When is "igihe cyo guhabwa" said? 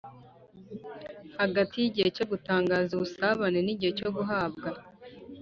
3.73-4.69